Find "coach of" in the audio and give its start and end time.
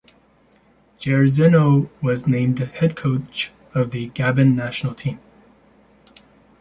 2.95-3.91